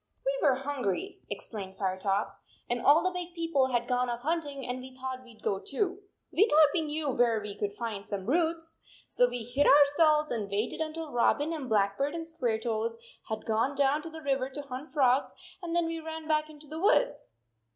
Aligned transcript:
"We 0.25 0.31
were 0.41 0.55
hungry," 0.55 1.19
explained 1.29 1.77
Firetop, 1.77 2.39
"and 2.67 2.81
all 2.81 3.03
the 3.03 3.11
big 3.11 3.35
people 3.35 3.67
had 3.67 3.87
gone 3.87 4.09
off 4.09 4.21
hunt 4.21 4.45
ing, 4.47 4.65
and 4.65 4.79
we 4.81 4.97
thought 4.97 5.23
we 5.23 5.35
d 5.35 5.41
go 5.41 5.59
too. 5.59 5.99
We 6.31 6.47
thought 6.49 6.69
we 6.73 6.81
knew 6.81 7.11
where 7.11 7.39
we 7.39 7.53
could 7.55 7.75
find 7.75 8.03
some 8.03 8.25
roots. 8.25 8.81
So 9.09 9.29
we 9.29 9.43
hid 9.43 9.67
ourselves 9.67 10.31
and 10.31 10.49
waited 10.49 10.81
un 10.81 10.93
til 10.95 11.11
Robin 11.11 11.53
and 11.53 11.69
Blackbird 11.69 12.15
and 12.15 12.25
Squaretoes 12.25 12.97
had 13.29 13.45
gone 13.45 13.75
down 13.75 14.01
to 14.01 14.09
the 14.09 14.21
river 14.23 14.49
to 14.49 14.63
hunt 14.63 14.91
frogs, 14.91 15.35
and 15.61 15.75
then 15.75 15.85
we 15.85 15.99
ran 15.99 16.27
back 16.27 16.49
into 16.49 16.65
the 16.65 16.79
woods." 16.79 17.29